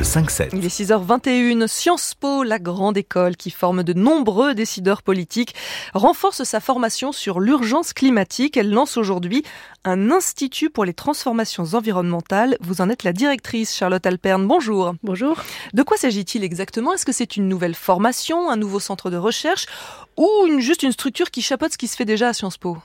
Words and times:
Le 0.00 0.04
5-7. 0.04 0.48
Il 0.54 0.64
est 0.64 0.80
6h21. 0.80 1.66
Sciences 1.66 2.14
Po, 2.14 2.42
la 2.42 2.58
grande 2.58 2.96
école 2.96 3.36
qui 3.36 3.50
forme 3.50 3.82
de 3.82 3.92
nombreux 3.92 4.54
décideurs 4.54 5.02
politiques, 5.02 5.54
renforce 5.92 6.42
sa 6.44 6.58
formation 6.58 7.12
sur 7.12 7.38
l'urgence 7.38 7.92
climatique. 7.92 8.56
Elle 8.56 8.70
lance 8.70 8.96
aujourd'hui 8.96 9.42
un 9.84 10.10
institut 10.10 10.70
pour 10.70 10.86
les 10.86 10.94
transformations 10.94 11.74
environnementales. 11.74 12.56
Vous 12.62 12.80
en 12.80 12.88
êtes 12.88 13.04
la 13.04 13.12
directrice, 13.12 13.76
Charlotte 13.76 14.06
Alperne. 14.06 14.46
Bonjour. 14.46 14.94
Bonjour. 15.02 15.36
De 15.74 15.82
quoi 15.82 15.98
s'agit-il 15.98 16.44
exactement? 16.44 16.94
Est-ce 16.94 17.04
que 17.04 17.12
c'est 17.12 17.36
une 17.36 17.46
nouvelle 17.46 17.74
formation, 17.74 18.48
un 18.48 18.56
nouveau 18.56 18.80
centre 18.80 19.10
de 19.10 19.18
recherche 19.18 19.66
ou 20.16 20.26
une, 20.46 20.60
juste 20.60 20.82
une 20.82 20.92
structure 20.92 21.30
qui 21.30 21.42
chapeaute 21.42 21.72
ce 21.72 21.78
qui 21.78 21.88
se 21.88 21.96
fait 21.96 22.06
déjà 22.06 22.28
à 22.28 22.32
Sciences 22.32 22.56
Po? 22.56 22.78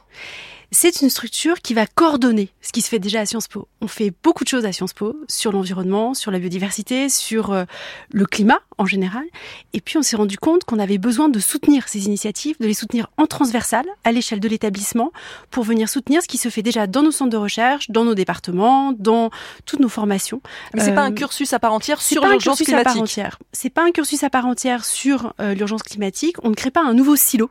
C'est 0.75 1.01
une 1.01 1.09
structure 1.09 1.61
qui 1.61 1.73
va 1.73 1.87
coordonner 1.87 2.49
ce 2.61 2.73
qui 2.73 2.81
se 2.81 2.89
fait 2.89 2.99
déjà 2.99 3.21
à 3.21 3.25
Sciences 3.25 3.47
Po. 3.47 3.69
On 3.79 3.87
fait 3.87 4.11
beaucoup 4.23 4.43
de 4.43 4.49
choses 4.49 4.65
à 4.65 4.73
Sciences 4.73 4.91
Po 4.91 5.15
sur 5.29 5.53
l'environnement, 5.53 6.13
sur 6.13 6.31
la 6.31 6.39
biodiversité, 6.39 7.07
sur 7.07 7.53
euh, 7.53 7.63
le 8.11 8.25
climat 8.25 8.59
en 8.77 8.85
général. 8.85 9.23
Et 9.71 9.79
puis 9.79 9.97
on 9.97 10.01
s'est 10.01 10.17
rendu 10.17 10.37
compte 10.37 10.65
qu'on 10.65 10.77
avait 10.77 10.97
besoin 10.97 11.29
de 11.29 11.39
soutenir 11.39 11.87
ces 11.87 12.07
initiatives, 12.07 12.57
de 12.59 12.65
les 12.67 12.73
soutenir 12.73 13.07
en 13.15 13.25
transversal 13.25 13.85
à 14.03 14.11
l'échelle 14.11 14.41
de 14.41 14.49
l'établissement 14.49 15.11
pour 15.49 15.63
venir 15.63 15.87
soutenir 15.87 16.21
ce 16.21 16.27
qui 16.27 16.37
se 16.37 16.49
fait 16.49 16.61
déjà 16.61 16.87
dans 16.87 17.03
nos 17.03 17.11
centres 17.11 17.31
de 17.31 17.37
recherche, 17.37 17.89
dans 17.89 18.03
nos 18.03 18.13
départements, 18.13 18.91
dans 18.91 19.29
toutes 19.65 19.79
nos 19.79 19.89
formations. 19.89 20.41
Mais 20.73 20.83
c'est 20.83 20.93
pas 20.93 21.03
un 21.03 21.11
euh, 21.11 21.15
cursus 21.15 21.53
à 21.53 21.59
part 21.59 21.71
entière 21.71 22.01
sur 22.01 22.25
l'urgence 22.27 22.61
climatique. 22.61 23.21
C'est 23.53 23.69
pas 23.69 23.85
un 23.85 23.91
cursus 23.91 24.23
à 24.23 24.29
part 24.29 24.45
entière 24.45 24.83
sur 24.83 25.33
euh, 25.39 25.53
l'urgence 25.53 25.83
climatique. 25.83 26.35
On 26.43 26.49
ne 26.49 26.55
crée 26.55 26.71
pas 26.71 26.83
un 26.83 26.93
nouveau 26.93 27.15
silo. 27.15 27.49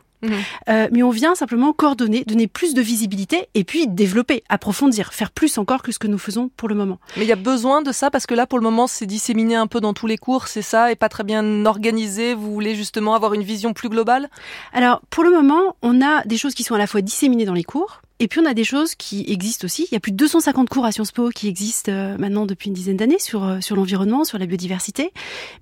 Euh, 0.69 0.89
mais 0.93 1.03
on 1.03 1.11
vient 1.11 1.35
simplement 1.35 1.73
coordonner, 1.73 2.25
donner 2.25 2.47
plus 2.47 2.75
de 2.75 2.83
visibilité 2.83 3.49
et 3.55 3.65
puis 3.65 3.87
développer, 3.87 4.43
approfondir, 4.49 5.13
faire 5.13 5.31
plus 5.31 5.59
encore 5.59 5.83
que 5.83 5.93
ce 5.93 5.99
que 5.99 6.07
nous 6.07 6.19
faisons 6.19 6.51
pour 6.57 6.69
le 6.69 6.75
moment. 6.75 6.99
Mais 7.17 7.25
il 7.25 7.29
y 7.29 7.33
a 7.33 7.37
besoin 7.37 7.83
de 7.83 7.93
ça 7.93 8.11
parce 8.11 8.27
que 8.27 8.35
là, 8.35 8.47
pour 8.47 8.59
le 8.59 8.65
moment, 8.65 8.87
c'est 8.87 9.07
disséminé 9.07 9.55
un 9.55 9.67
peu 9.67 9.81
dans 9.81 9.95
tous 9.95 10.07
les 10.07 10.19
cours, 10.19 10.49
c'est 10.49 10.63
ça, 10.63 10.93
et 10.93 10.97
pas 10.97 11.09
très 11.09 11.25
bien 11.25 11.67
organisé. 11.67 12.35
Vous 12.35 12.53
voulez 12.53 12.75
justement 12.75 13.15
avoir 13.15 13.35
une 13.35 13.43
vision 13.43 13.73
plus 13.73 13.89
globale? 13.89 14.29
Alors, 14.73 15.01
pour 15.11 15.25
le 15.25 15.31
moment, 15.31 15.77
on 15.83 16.03
a 16.03 16.25
des 16.25 16.37
choses 16.37 16.55
qui 16.55 16.63
sont 16.63 16.75
à 16.75 16.79
la 16.79 16.87
fois 16.87 17.01
disséminées 17.01 17.45
dans 17.45 17.55
les 17.55 17.65
cours, 17.65 18.03
et 18.21 18.29
puis 18.29 18.39
on 18.39 18.47
a 18.47 18.55
des 18.55 18.63
choses 18.63 18.95
qui 18.95 19.25
existent 19.29 19.65
aussi. 19.65 19.89
Il 19.91 19.95
y 19.95 19.97
a 19.97 20.01
plus 20.01 20.13
de 20.13 20.17
250 20.17 20.69
cours 20.69 20.85
à 20.85 20.93
Sciences 20.93 21.11
Po 21.11 21.31
qui 21.31 21.49
existent 21.49 21.91
euh, 21.91 22.17
maintenant 22.17 22.47
depuis 22.47 22.69
une 22.69 22.75
dizaine 22.75 22.97
d'années 22.97 23.19
sur 23.19 23.43
euh, 23.43 23.61
sur 23.61 23.75
l'environnement, 23.75 24.23
sur 24.23 24.39
la 24.39 24.47
biodiversité. 24.47 25.13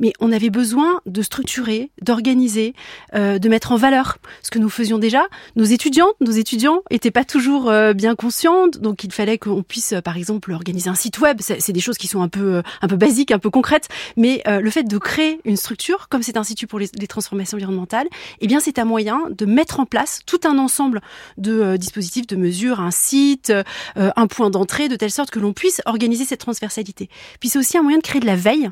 Mais 0.00 0.12
on 0.20 0.30
avait 0.32 0.50
besoin 0.50 1.00
de 1.06 1.22
structurer, 1.22 1.90
d'organiser, 2.02 2.74
euh, 3.14 3.38
de 3.38 3.48
mettre 3.48 3.72
en 3.72 3.76
valeur 3.76 4.18
ce 4.42 4.50
que 4.50 4.58
nous 4.58 4.68
faisions 4.68 4.98
déjà. 4.98 5.24
Nos 5.56 5.64
étudiantes, 5.64 6.14
nos 6.20 6.32
étudiants 6.32 6.82
étaient 6.90 7.10
pas 7.10 7.24
toujours 7.24 7.72
bien 7.94 8.14
conscients, 8.14 8.68
donc 8.68 9.04
il 9.04 9.12
fallait 9.12 9.38
qu'on 9.38 9.62
puisse, 9.62 9.94
par 10.04 10.16
exemple, 10.16 10.52
organiser 10.52 10.90
un 10.90 10.94
site 10.94 11.18
web. 11.20 11.38
C'est 11.40 11.72
des 11.72 11.80
choses 11.80 11.96
qui 11.96 12.06
sont 12.06 12.22
un 12.22 12.28
peu 12.28 12.62
un 12.82 12.88
peu 12.88 12.96
basiques, 12.96 13.30
un 13.30 13.38
peu 13.38 13.50
concrètes. 13.50 13.88
Mais 14.16 14.42
le 14.46 14.70
fait 14.70 14.82
de 14.84 14.98
créer 14.98 15.40
une 15.44 15.56
structure 15.56 16.08
comme 16.08 16.22
cet 16.22 16.36
institut 16.36 16.66
pour 16.66 16.78
les, 16.78 16.90
les 16.98 17.06
transformations 17.06 17.56
environnementales, 17.56 18.08
eh 18.40 18.46
bien 18.46 18.60
c'est 18.60 18.78
un 18.78 18.84
moyen 18.84 19.22
de 19.30 19.46
mettre 19.46 19.80
en 19.80 19.86
place 19.86 20.20
tout 20.26 20.40
un 20.44 20.58
ensemble 20.58 21.00
de 21.38 21.76
dispositifs 21.76 22.26
de 22.26 22.36
mesure, 22.42 22.80
un 22.80 22.90
site, 22.90 23.50
euh, 23.50 24.10
un 24.16 24.26
point 24.26 24.50
d'entrée, 24.50 24.88
de 24.88 24.96
telle 24.96 25.10
sorte 25.10 25.30
que 25.30 25.38
l'on 25.38 25.52
puisse 25.52 25.80
organiser 25.86 26.24
cette 26.24 26.40
transversalité. 26.40 27.08
Puis 27.40 27.48
c'est 27.48 27.58
aussi 27.58 27.78
un 27.78 27.82
moyen 27.82 27.98
de 27.98 28.02
créer 28.02 28.20
de 28.20 28.26
la 28.26 28.36
veille 28.36 28.70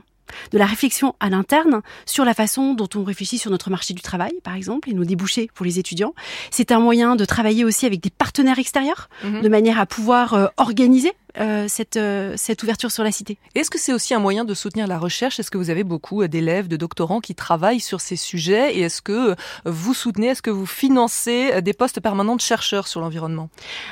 de 0.52 0.58
la 0.58 0.66
réflexion 0.66 1.14
à 1.20 1.28
l'interne 1.28 1.82
sur 2.06 2.24
la 2.24 2.34
façon 2.34 2.74
dont 2.74 2.88
on 2.94 3.04
réfléchit 3.04 3.38
sur 3.38 3.50
notre 3.50 3.70
marché 3.70 3.94
du 3.94 4.02
travail, 4.02 4.32
par 4.42 4.54
exemple, 4.54 4.90
et 4.90 4.94
nos 4.94 5.04
débouchés 5.04 5.50
pour 5.54 5.66
les 5.66 5.78
étudiants. 5.78 6.14
C'est 6.50 6.72
un 6.72 6.80
moyen 6.80 7.16
de 7.16 7.24
travailler 7.24 7.64
aussi 7.64 7.86
avec 7.86 8.00
des 8.00 8.10
partenaires 8.10 8.58
extérieurs, 8.58 9.08
mhm. 9.24 9.42
de 9.42 9.48
manière 9.48 9.80
à 9.80 9.86
pouvoir 9.86 10.34
euh, 10.34 10.46
organiser 10.56 11.12
euh, 11.38 11.66
cette, 11.68 11.96
euh, 11.96 12.34
cette 12.36 12.62
ouverture 12.62 12.90
sur 12.90 13.04
la 13.04 13.12
cité. 13.12 13.38
Est-ce 13.54 13.70
que 13.70 13.78
c'est 13.78 13.92
aussi 13.92 14.14
un 14.14 14.18
moyen 14.18 14.44
de 14.44 14.54
soutenir 14.54 14.86
la 14.86 14.98
recherche? 14.98 15.38
Est-ce 15.38 15.50
que 15.50 15.58
vous 15.58 15.70
avez 15.70 15.84
beaucoup 15.84 16.26
d'élèves, 16.26 16.68
de 16.68 16.76
doctorants 16.76 17.20
qui 17.20 17.34
travaillent 17.34 17.80
sur 17.80 18.00
ces 18.00 18.16
sujets? 18.16 18.76
Et 18.76 18.80
est-ce 18.80 19.00
que 19.02 19.36
vous 19.64 19.94
soutenez, 19.94 20.28
est-ce 20.28 20.42
que 20.42 20.50
vous 20.50 20.66
financez 20.66 21.62
des 21.62 21.72
postes 21.72 22.00
permanents 22.00 22.36
de 22.36 22.40
chercheurs 22.40 22.88
sur 22.88 23.00
l'environnement? 23.00 23.48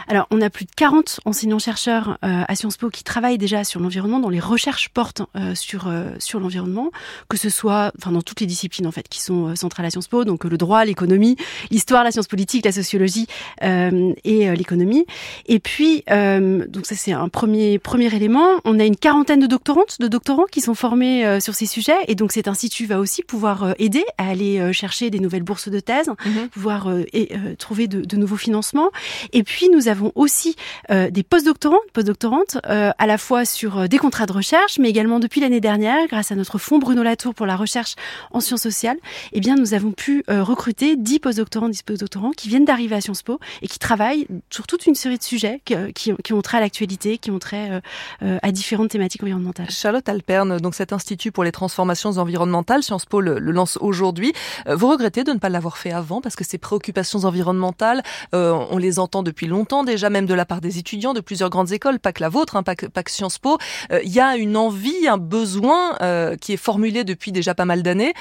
Alors, 0.09 0.26
on 0.31 0.41
a 0.41 0.50
plus 0.50 0.65
de 0.65 0.71
40 0.76 1.21
enseignants-chercheurs 1.25 2.19
euh, 2.25 2.43
à 2.47 2.54
Sciences 2.54 2.76
Po 2.76 2.91
qui 2.91 3.04
travaillent 3.04 3.38
déjà 3.38 3.65
sur 3.65 3.81
l'environnement, 3.81 4.20
dont 4.20 4.31
les 4.31 4.41
recherches 4.41 4.88
portent 4.88 5.22
sur, 5.55 5.93
sur 6.19 6.41
l'environnement, 6.41 6.91
que 7.28 7.37
ce 7.37 7.50
soit 7.50 7.93
enfin, 7.99 8.12
dans 8.12 8.22
toutes 8.22 8.41
les 8.41 8.47
disciplines 8.47 8.87
en 8.87 8.93
fait 8.93 9.09
qui 9.09 9.20
sont 9.20 9.55
centrales 9.56 9.87
à 9.87 9.91
Sciences 9.91 10.09
Po, 10.09 10.25
donc 10.25 10.44
le 10.44 10.59
droit, 10.59 10.84
l'économie, 10.84 11.37
l'histoire, 11.70 12.05
la 12.05 12.10
science 12.10 12.26
politique, 12.26 12.65
la 12.65 12.72
sociologie 12.72 13.26
et 13.62 14.56
l'économie. 14.56 15.06
Et 15.47 15.59
puis, 15.59 16.05
donc 16.09 16.87
ça 16.87 16.94
c'est 16.94 17.12
un 17.12 17.28
premier, 17.31 17.78
premier 17.78 18.15
élément. 18.15 18.61
On 18.65 18.78
a 18.78 18.84
une 18.84 18.97
quarantaine 18.97 19.41
de 19.41 19.47
doctorantes, 19.47 20.00
de 20.00 20.09
doctorants 20.09 20.47
qui 20.50 20.61
sont 20.61 20.75
formés 20.75 21.25
euh, 21.27 21.41
sur 21.41 21.55
ces 21.55 21.66
sujets. 21.66 21.97
Et 22.09 22.15
donc 22.15 22.33
cet 22.33 22.49
institut 22.49 22.87
va 22.87 22.99
aussi 22.99 23.22
pouvoir 23.22 23.65
euh, 23.65 23.72
aider 23.78 24.05
à 24.19 24.28
aller 24.28 24.59
euh, 24.59 24.72
chercher 24.72 25.11
des 25.11 25.21
nouvelles 25.21 25.43
bourses 25.43 25.69
de 25.69 25.81
thèse, 25.81 26.09
mhm. 26.09 26.49
pouvoir 26.49 26.88
et, 27.12 27.31
trouver 27.59 27.87
de, 27.87 28.00
de, 28.00 28.17
nouveaux 28.17 28.37
financements. 28.37 28.91
Et 29.33 29.43
puis 29.43 29.69
nous 29.69 29.88
avons 29.88 30.12
aussi 30.15 30.56
des 30.88 31.22
postdoctorants, 31.22 31.78
postdoctorantes, 31.93 32.59
à 32.65 33.06
la 33.06 33.19
fois 33.19 33.44
sur 33.44 33.88
des 33.88 33.99
contrats 33.99 34.27
de 34.27 34.33
recherche, 34.33 34.78
mais 34.78 34.88
également 34.88 35.21
depuis 35.21 35.41
l'année 35.41 35.61
dernière, 35.61 36.06
grâce 36.09 36.33
à 36.33 36.34
notre 36.34 36.59
fonds 36.59 36.78
Bruno 36.78 37.03
Latour 37.03 37.34
pour 37.34 37.47
la 37.47 37.56
recherche 37.56 37.94
en 38.31 38.41
sciences 38.41 38.62
sociales, 38.62 38.97
eh 39.33 39.41
bien 39.41 39.56
nous 39.56 39.75
avons 39.75 39.93
pu 39.93 40.25
recruter 40.28 40.97
10 40.97 41.21
postdoctorants, 41.21 41.69
10 41.69 41.83
postdoctorants 41.83 42.33
qui 42.33 42.49
viennent 42.49 42.65
d'arriver 42.65 42.97
à 42.97 43.00
Sciences 43.00 43.22
Po 43.22 43.38
et 43.62 43.69
qui 43.69 43.78
travaillent 43.78 44.27
sur 44.50 44.67
toute 44.67 44.87
une 44.87 44.94
série 44.94 45.19
de 45.19 45.22
sujets 45.22 45.61
qui, 45.65 45.75
qui, 45.94 46.12
qui 46.22 46.33
ont 46.33 46.43
trait 46.43 46.59
à 46.59 46.61
l'actualité, 46.61 47.18
qui 47.21 47.31
ont 47.31 47.39
trait 47.39 47.71
euh, 47.71 47.81
euh, 48.23 48.39
à 48.43 48.53
différentes 48.53 48.91
thématiques 48.91 49.23
environnementales. 49.23 49.71
Charlotte 49.71 50.09
Alperne, 50.09 50.59
donc 50.59 50.75
cet 50.75 50.93
institut 50.93 51.33
pour 51.33 51.45
les 51.45 51.53
transformations 51.53 52.11
environnementales, 52.19 52.83
Sciences 52.83 53.06
Po 53.06 53.21
le, 53.21 53.39
lance 53.39 53.79
aujourd'hui. 53.81 54.33
Euh, 54.67 54.77
vous 54.77 54.89
regrettez 54.89 55.25
de 55.25 55.33
ne 55.33 55.39
pas 55.39 55.49
l'avoir 55.49 55.79
fait 55.79 55.93
avant 55.93 56.21
parce 56.21 56.37
que 56.37 56.45
ces 56.45 56.59
préoccupations 56.59 57.25
environnementales, 57.25 58.03
on 58.33 58.79
les 58.79 58.99
entend 58.99 59.23
depuis 59.23 59.47
longtemps 59.47 59.84
déjà, 59.84 60.11
même 60.11 60.27
de 60.27 60.34
la 60.34 60.45
part 60.45 60.61
des 60.61 60.79
étudiants 60.79 61.15
de 61.15 61.21
plusieurs 61.21 61.51
grandes 61.51 61.73
écoles, 61.73 61.99
pas 61.99 62.12
que 62.12 62.23
la 62.23 62.29
vôtre, 62.29 62.56
hein, 62.56 62.62
pas, 62.62 62.77
que, 62.77 62.87
pas 62.87 63.03
que 63.03 63.11
Sciences 63.11 63.39
Po. 63.39 63.59
Il 63.91 64.12
y 64.12 64.21
a 64.21 64.37
une 64.37 64.56
envie, 64.56 65.09
un 65.09 65.19
besoin 65.19 65.97
qui 66.41 66.53
est 66.53 66.59
formulé 66.59 67.05
depuis 67.05 67.33
déjà 67.33 67.55
pas 67.55 67.65
mal 67.65 67.83
d'années. 67.83 68.12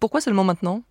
Pourquoi 0.00 0.20
seulement 0.20 0.44
maintenant? 0.44 0.82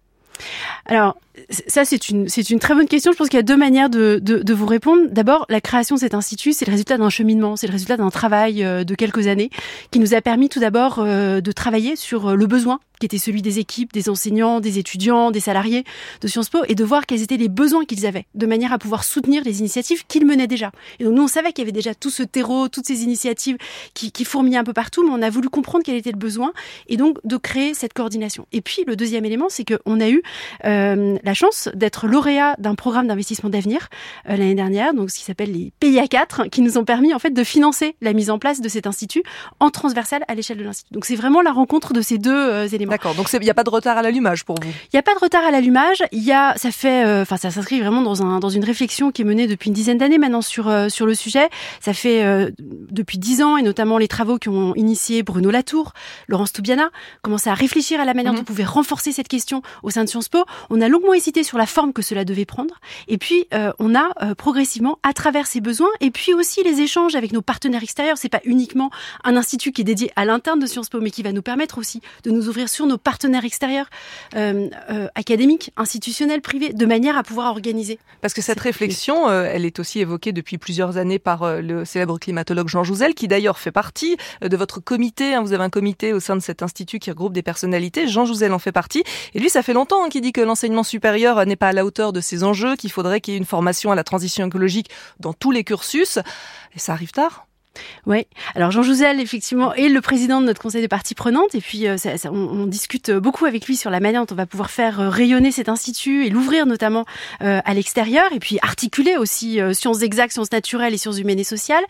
Alors, 0.85 1.18
ça, 1.50 1.85
c'est 1.85 2.09
une, 2.09 2.28
une 2.50 2.59
très 2.59 2.75
bonne 2.75 2.88
question. 2.88 3.12
Je 3.12 3.18
pense 3.18 3.28
qu'il 3.29 3.38
y 3.38 3.40
a 3.40 3.44
deux 3.44 3.57
manières 3.57 3.90
de, 3.90 4.19
de, 4.22 4.40
de 4.40 4.53
vous 4.53 4.66
répondre. 4.66 5.03
D'abord, 5.09 5.46
la 5.50 5.62
création 5.62 5.96
de 5.96 6.00
cet 6.00 6.13
institut, 6.13 6.53
c'est 6.53 6.66
le 6.66 6.72
résultat 6.72 6.97
d'un 6.97 7.09
cheminement, 7.09 7.56
c'est 7.56 7.68
le 7.68 7.73
résultat 7.73 7.97
d'un 7.97 8.09
travail 8.09 8.63
euh, 8.63 8.84
de 8.84 8.95
quelques 8.95 9.28
années 9.28 9.50
qui 9.91 10.00
nous 10.00 10.13
a 10.13 10.22
permis 10.22 10.50
tout 10.50 10.59
d'abord 10.59 11.00
euh, 11.00 11.41
de 11.41 11.51
travailler 11.51 11.95
sur 11.95 12.29
euh, 12.29 12.35
le 12.35 12.47
besoin 12.47 12.79
qui 13.00 13.06
était 13.06 13.17
celui 13.17 13.41
des 13.41 13.59
équipes, 13.59 13.94
des 13.94 14.09
enseignants, 14.09 14.59
des 14.59 14.79
étudiants, 14.79 15.31
des 15.31 15.39
salariés 15.39 15.83
de 16.22 16.28
Sciences 16.28 16.50
Po, 16.50 16.59
et 16.67 16.75
de 16.75 16.83
voir 16.83 17.06
quels 17.06 17.22
étaient 17.22 17.38
les 17.38 17.50
besoins 17.50 17.85
qu'ils 17.85 18.06
avaient, 18.06 18.25
de 18.35 18.45
manière 18.45 18.73
à 18.73 18.78
pouvoir 18.78 19.03
soutenir 19.03 19.44
les 19.44 19.59
initiatives 19.59 20.06
qu'ils 20.07 20.25
menaient 20.25 20.47
déjà. 20.47 20.72
Et 21.00 21.03
donc 21.03 21.13
nous, 21.13 21.23
on 21.23 21.28
savait 21.28 21.51
qu'il 21.51 21.63
y 21.63 21.66
avait 21.66 21.72
déjà 21.72 21.94
tout 21.94 22.09
ce 22.09 22.23
terreau, 22.23 22.67
toutes 22.67 22.85
ces 22.85 23.03
initiatives 23.03 23.57
qui, 23.94 24.11
qui 24.11 24.25
fourmillaient 24.25 24.57
un 24.57 24.63
peu 24.63 24.73
partout, 24.73 25.06
mais 25.06 25.11
on 25.13 25.22
a 25.22 25.29
voulu 25.29 25.50
comprendre 25.50 25.83
quel 25.85 25.95
était 25.95 26.11
le 26.11 26.17
besoin, 26.17 26.53
et 26.88 26.97
donc 26.97 27.17
de 27.23 27.38
créer 27.38 27.73
cette 27.73 27.94
coordination. 27.94 28.47
Et 28.51 28.61
puis 28.61 28.83
le 28.88 28.95
deuxième 28.95 29.25
élément, 29.25 29.47
c'est 29.50 29.66
qu'on 29.66 30.00
a 30.00 30.09
eu 30.09 30.22
euh, 30.66 31.17
la 31.23 31.33
chance 31.33 31.69
d'être 31.73 32.07
lauréat 32.07 32.56
d'un 32.59 32.75
programme 32.75 33.07
d'investissement 33.07 33.50
d'avenir 33.50 33.89
euh, 34.29 34.35
l'année 34.35 34.56
dernière, 34.56 34.94
donc 34.94 35.09
ce 35.09 35.17
qui 35.17 35.23
s'appelle 35.23 35.51
les 35.51 35.72
PIA 35.79 36.07
4, 36.07 36.47
qui 36.47 36.62
nous 36.62 36.77
ont 36.77 36.85
permis 36.85 37.13
en 37.13 37.19
fait 37.19 37.31
de 37.31 37.44
financer 37.44 37.95
la 38.01 38.13
mise 38.13 38.29
en 38.29 38.39
place 38.39 38.62
de 38.62 38.69
cet 38.69 38.88
institut 38.88 39.23
en 39.59 39.69
transversal 39.69 40.23
à 40.27 40.35
l'échelle 40.35 40.57
de 40.57 40.63
l'institut. 40.63 40.94
Donc 40.94 41.06
c'est 41.06 41.16
vraiment 41.16 41.41
la 41.41 41.51
rencontre 41.51 41.94
de 41.94 42.01
ces 42.01 42.17
deux 42.17 42.31
euh, 42.31 42.67
éléments. 42.67 42.84
D'accord. 42.90 43.16
Donc 43.16 43.29
il 43.34 43.40
n'y 43.40 43.50
a 43.50 43.53
pas 43.53 43.63
de 43.63 43.69
retard 43.69 43.97
à 43.97 44.01
l'allumage 44.01 44.46
pour 44.46 44.56
vous? 44.62 44.69
Il 44.69 44.96
n'y 44.96 45.00
a 45.00 45.03
pas 45.03 45.13
de 45.13 45.19
retard 45.19 45.44
à 45.44 45.51
l'allumage. 45.51 46.03
Il 46.12 46.23
y 46.23 46.31
a, 46.31 46.53
ça 46.57 46.72
fait, 46.72 47.06
euh, 47.06 47.22
enfin 47.23 47.38
ça 47.38 47.51
s'inscrit 47.51 47.79
vraiment 47.79 48.01
dans 48.01 48.23
un 48.23 48.40
dans 48.40 48.50
une 48.50 48.63
réflexion 48.63 49.12
qui 49.12 49.22
est 49.22 49.25
menée 49.25 49.47
depuis 49.47 49.68
une 49.68 49.73
dizaine 49.73 49.98
d'années 49.98 50.18
maintenant 50.18 50.42
sur 50.42 50.71
sur 50.89 51.06
le 51.06 51.15
sujet. 51.15 51.50
Ça 51.81 51.94
fait 51.94 52.54
depuis 52.60 53.18
dix 53.18 53.42
ans 53.42 53.57
et 53.57 53.62
notamment 53.62 53.98
les 53.98 54.07
travaux 54.07 54.38
qui 54.38 54.50
ont 54.50 54.75
initié 54.75 55.24
Bruno 55.24 55.51
Latour, 55.51 55.94
Laurence 56.27 56.54
Toubiana, 56.54 56.89
commencé 57.21 57.50
à 57.50 57.54
réfléchir 57.54 58.00
à 58.00 58.06
la 58.06 58.13
manière 58.13 58.33
dont 58.33 58.42
on 58.42 58.44
pouvait 58.44 58.65
renforcer 58.65 59.12
cette 59.12 59.27
question 59.27 59.62
au 59.83 59.89
sein 59.89 60.04
de 60.04 60.10
Sciences 60.10 60.30
Po. 60.30 60.44
On 60.69 60.81
a 60.81 60.88
longuement 60.88 61.13
hésité 61.13 61.44
sur 61.44 61.57
la 61.57 61.65
forme 61.65 61.94
que 61.94 62.01
cela 62.01 62.25
devait 62.25 62.45
prendre. 62.45 62.75
Et 63.07 63.18
puis, 63.18 63.48
euh, 63.54 63.71
on 63.80 63.95
a 63.95 64.10
euh, 64.21 64.36
progressivement, 64.36 65.00
à 65.04 65.13
travers 65.13 65.48
ces 65.48 65.62
besoins, 65.62 65.89
et 66.01 66.12
puis 66.12 66.33
aussi 66.33 66.63
les 66.63 66.81
échanges 66.81 67.15
avec 67.15 67.31
nos 67.31 67.42
partenaires 67.42 67.83
extérieurs, 67.83 68.18
c'est 68.18 68.30
pas 68.30 68.42
uniquement 68.44 68.89
un 69.24 69.38
institut 69.38 69.71
qui 69.71 69.81
est 69.81 69.86
dédié 69.86 70.12
à 70.15 70.25
l'interne 70.25 70.60
de 70.60 70.65
Sciences 70.65 70.89
Po, 70.89 71.00
mais 71.00 71.12
qui 71.12 71.24
va 71.24 71.31
nous 71.31 71.42
permettre 71.42 71.77
aussi 71.77 72.01
de 72.24 72.31
nous 72.31 72.50
ouvrir 72.50 72.68
sur 72.68 72.75
sur 72.75 72.86
nos 72.86 72.98
partenaires 72.98 73.45
extérieurs, 73.45 73.89
euh, 74.36 74.68
euh, 74.92 75.07
académiques, 75.16 75.72
institutionnels, 75.77 76.42
privés, 76.42 76.74
de 76.74 76.86
manière 76.86 77.18
à 77.18 77.24
pouvoir 77.24 77.50
organiser. 77.50 77.98
Parce 78.22 78.33
que 78.33 78.42
cette 78.42 78.60
réflexion, 78.60 79.30
euh, 79.30 79.50
elle 79.51 79.66
est 79.66 79.80
aussi 79.80 80.01
évoquée 80.01 80.33
depuis 80.33 80.57
plusieurs 80.57 80.98
années 80.98 81.19
par 81.19 81.62
le 81.62 81.86
célèbre 81.86 82.19
climatologue 82.19 82.68
Jean 82.68 82.83
Jouzel, 82.83 83.13
qui 83.13 83.27
d'ailleurs 83.27 83.57
fait 83.57 83.72
partie 83.72 84.18
de 84.42 84.57
votre 84.57 84.81
comité. 84.81 85.33
Hein, 85.33 85.42
vous 85.42 85.54
avez 85.54 85.63
un 85.63 85.69
comité 85.69 86.12
au 86.12 86.19
sein 86.19 86.36
de 86.36 86.42
cet 86.42 86.62
institut 86.62 87.00
qui 87.00 87.10
regroupe 87.10 87.33
des 87.33 87.44
personnalités. 87.44 88.07
Jean 88.07 88.25
Jouzel 88.25 88.51
en 88.51 88.60
fait 88.60 88.74
partie. 88.74 89.04
Et 89.33 89.39
lui, 89.39 89.50
ça 89.50 89.63
fait 89.63 89.74
longtemps 89.74 90.04
hein, 90.04 90.10
qu'il 90.10 90.22
dit 90.22 90.33
que 90.33 90.42
l'enseignement 90.42 90.83
supérieur 90.83 91.45
n'est 91.45 91.56
pas 91.56 91.69
à 91.69 91.74
la 91.74 91.86
hauteur 91.86 92.12
de 92.12 92.19
ses 92.19 92.44
enjeux, 92.44 92.75
qu'il 92.75 92.92
faudrait 92.92 93.22
qu'il 93.22 93.33
y 93.33 93.38
ait 93.38 93.39
une 93.39 93.45
formation 93.45 93.92
à 93.92 93.95
la 93.95 94.04
transition 94.04 94.45
écologique 94.45 94.89
dans 95.19 95.33
tous 95.33 95.51
les 95.51 95.63
cursus. 95.63 96.19
Et 96.75 96.80
ça 96.80 96.92
arrive 96.92 97.12
tard. 97.12 97.48
Oui. 98.06 98.25
Alors 98.56 98.72
Jean 98.72 98.83
Jouzel, 98.83 99.19
effectivement, 99.19 99.74
est 99.74 99.89
le 99.89 100.01
président 100.01 100.42
de 100.42 100.45
notre 100.45 100.62
conseil 100.62 100.81
de 100.81 100.88
parties 100.88 101.16
prenantes. 101.16 101.56
Et 101.56 101.62
puis, 101.62 101.88
euh, 101.88 101.98
ça, 101.98 102.18
ça, 102.18 102.31
on, 102.31 102.62
on, 102.62 102.66
discute 102.66 103.12
beaucoup 103.12 103.45
avec 103.45 103.66
lui 103.68 103.75
sur 103.75 103.89
la 103.89 104.00
manière 104.00 104.25
dont 104.25 104.33
on 104.33 104.38
va 104.38 104.45
pouvoir 104.45 104.72
faire 104.72 105.00
euh, 105.00 105.10
rayonner 105.10 105.51
cet 105.51 105.69
institut 105.69 106.25
et 106.25 106.30
l'ouvrir 106.30 106.66
notamment 106.66 107.06
euh, 107.42 107.60
à 107.63 107.74
l'extérieur. 107.74 108.25
Et 108.33 108.39
puis 108.39 108.57
articuler 108.62 109.18
aussi 109.18 109.60
euh, 109.60 109.74
sciences 109.74 110.01
exactes, 110.01 110.33
sciences 110.33 110.51
naturelles 110.51 110.94
et 110.94 110.98
sciences 110.98 111.19
humaines 111.19 111.39
et 111.39 111.44
sociales. 111.44 111.83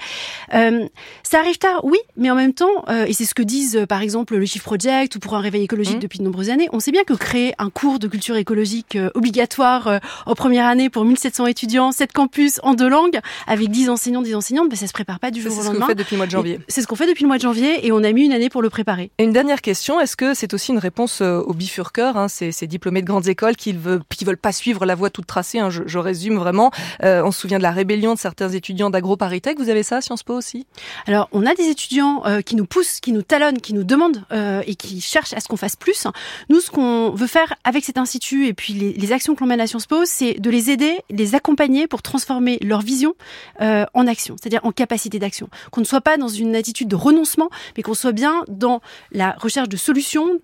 Euh, 0.54 0.88
ça 1.24 1.40
arrive 1.40 1.58
tard, 1.58 1.84
oui, 1.84 1.98
mais 2.18 2.30
en 2.30 2.36
même 2.36 2.54
temps, 2.54 2.86
et 3.08 3.14
c'est 3.14 3.26
ce 3.26 3.34
que 3.34 3.42
disent 3.42 3.86
par 3.90 4.02
exemple 4.02 4.36
le 4.36 4.46
Shift 4.46 4.64
Project 4.64 5.16
ou 5.16 5.20
pour 5.20 5.36
un 5.36 5.40
réveil 5.40 5.64
écologique 5.64 5.98
mmh. 5.98 6.00
depuis 6.00 6.20
de 6.20 6.24
nombreuses 6.24 6.50
années, 6.50 6.70
on 6.72 6.80
sait 6.80 6.92
bien 6.92 7.04
que 7.04 7.14
créer 7.14 7.54
un 7.58 7.70
cours 7.70 8.00
de 8.00 8.08
culture 8.08 8.36
écologique 8.36 8.98
obligatoire 9.14 10.00
en 10.26 10.36
première 10.36 10.66
année 10.66 10.90
pour 10.90 11.04
1700 11.06 11.48
étudiants, 11.48 11.92
7 11.92 12.14
campus 12.14 12.60
en 12.64 12.74
deux 12.74 12.88
langues, 12.88 13.20
avec 13.48 13.70
10 13.70 13.90
enseignants, 13.90 14.22
10 14.22 14.36
enseignantes, 14.36 14.70
ben, 14.70 14.76
ça 14.76 14.88
se 14.88 14.94
prépare 14.94 15.20
pas 15.20 15.32
du 15.32 15.42
jour 15.42 15.58
au 15.58 15.64
lendemain 15.64 15.75
depuis 15.96 16.16
le 16.16 16.18
mois 16.18 16.26
de 16.26 16.32
janvier. 16.32 16.60
C'est 16.68 16.82
ce 16.82 16.88
qu'on 16.88 16.96
fait 16.96 17.08
depuis 17.08 17.24
le 17.24 17.28
mois 17.28 17.38
de 17.38 17.42
janvier 17.42 17.86
et 17.86 17.92
on 17.92 18.04
a 18.04 18.12
mis 18.12 18.26
une 18.26 18.34
année 18.34 18.50
pour 18.50 18.62
le 18.62 18.70
préparer. 18.70 19.12
Et 19.18 19.24
une 19.24 19.34
dernière 19.34 19.62
question, 19.62 20.00
est-ce 20.00 20.16
que 20.16 20.34
c'est 20.34 20.54
aussi 20.54 20.72
une 20.72 20.80
réponse 20.80 21.22
euh, 21.22 21.40
aux 21.40 21.54
bifurqueurs, 21.54 22.18
hein, 22.18 22.28
ces, 22.28 22.52
ces, 22.52 22.68
diplômés 22.68 23.02
de 23.02 23.08
grandes 23.08 23.28
écoles 23.28 23.56
qui 23.56 23.74
veulent, 23.74 24.02
qui 24.10 24.26
veulent 24.26 24.38
pas 24.38 24.52
suivre 24.52 24.86
la 24.86 24.96
voie 24.96 25.10
toute 25.10 25.28
tracée 25.28 25.60
hein, 25.60 25.70
je, 25.70 25.84
je, 25.86 26.00
résume 26.00 26.38
vraiment. 26.38 26.72
Euh, 27.04 27.24
on 27.24 27.32
se 27.32 27.42
souvient 27.42 27.58
de 27.58 27.64
la 27.64 27.72
rébellion 27.72 28.14
de 28.14 28.20
certains 28.20 28.50
étudiants 28.50 28.90
d'AgroParisTech. 28.90 29.58
Vous 29.58 29.70
avez 29.70 29.84
ça 29.84 29.98
à 29.98 30.02
Sciences 30.02 30.24
Po 30.24 30.34
aussi? 30.34 30.66
Alors, 31.08 31.30
on 31.32 31.46
a 31.46 31.54
des 31.54 31.68
étudiants 31.68 32.24
euh, 32.26 32.42
qui 32.42 32.56
nous 32.56 32.66
poussent, 32.66 33.00
qui 33.00 33.12
nous 33.12 33.22
talonnent, 33.22 33.60
qui 33.60 33.74
nous 33.74 33.84
demandent 33.84 34.24
euh, 34.32 34.62
et 34.68 34.76
qui 34.76 35.02
cherchent 35.02 35.34
à 35.34 35.40
ce 35.40 35.48
qu'on 35.48 35.58
fasse 35.58 35.76
plus. 35.76 36.08
Nous, 36.50 36.60
ce 36.60 36.72
qu'on 36.72 37.12
veut 37.12 37.28
faire 37.28 37.54
avec 37.64 37.84
cet 37.86 37.98
institut 37.98 38.48
et 38.48 38.54
puis 38.54 38.74
les, 38.74 38.94
les 38.94 39.12
actions 39.12 39.36
que 39.36 39.42
l'on 39.42 39.48
mène 39.48 39.62
à 39.62 39.68
Sciences 39.68 39.88
Po, 39.88 40.06
c'est 40.06 40.40
de 40.40 40.50
les 40.50 40.70
aider, 40.70 40.98
les 41.10 41.36
accompagner 41.36 41.88
pour 41.88 42.02
transformer 42.02 42.58
leur 42.62 42.82
vision 42.82 43.16
en 43.60 44.08
action, 44.08 44.36
c'est-à-dire 44.40 44.62
en 44.64 44.72
capacité 44.72 45.20
d'action. 45.20 45.50
Qu'on 45.72 45.82
ne 45.82 45.86
soit 45.86 46.02
pas 46.02 46.18
dans 46.18 46.28
une 46.28 46.56
attitude 46.56 46.88
de 46.88 46.96
renoncement, 46.96 47.50
mais 47.76 47.84
qu'on 47.84 47.94
soit 47.94 48.12
bien 48.12 48.44
dans 48.48 48.82
la 49.12 49.32
recherche 49.38 49.70
de 49.70 49.78
solutions, 49.78 50.40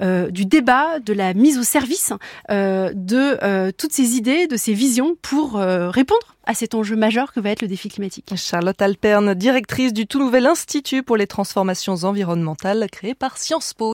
euh, 0.00 0.30
du 0.30 0.46
débat, 0.46 0.98
de 1.00 1.12
la 1.12 1.34
mise 1.34 1.58
au 1.58 1.62
service 1.62 2.12
euh, 2.50 2.92
de 2.94 3.38
euh, 3.42 3.70
toutes 3.76 3.92
ces 3.92 4.16
idées, 4.16 4.46
de 4.46 4.56
ces 4.56 4.74
visions 4.74 5.16
pour 5.20 5.54
répondre 5.54 6.36
à 6.44 6.54
cet 6.54 6.74
enjeu 6.74 6.96
majeur 6.96 7.32
que 7.32 7.40
va 7.40 7.50
être 7.50 7.62
le 7.62 7.68
défi 7.68 7.88
climatique. 7.88 8.32
Charlotte 8.36 8.80
Alperne, 8.82 9.34
directrice 9.34 9.92
du 9.92 10.06
tout 10.06 10.18
nouvel 10.18 10.46
Institut 10.46 11.02
pour 11.02 11.16
les 11.16 11.26
transformations 11.26 12.04
environnementales 12.04 12.88
créé 12.90 13.14
par 13.14 13.38
Sciences 13.38 13.74
Po. 13.74 13.90